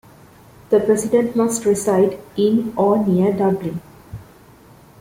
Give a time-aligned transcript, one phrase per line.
[0.71, 3.79] The president must reside in or near Dublin.